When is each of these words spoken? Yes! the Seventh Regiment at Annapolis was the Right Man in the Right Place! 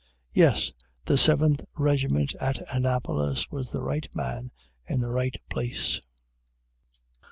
Yes! 0.33 0.71
the 1.05 1.15
Seventh 1.15 1.63
Regiment 1.77 2.33
at 2.41 2.57
Annapolis 2.75 3.51
was 3.51 3.69
the 3.69 3.83
Right 3.83 4.09
Man 4.15 4.49
in 4.87 4.99
the 4.99 5.11
Right 5.11 5.37
Place! 5.47 6.01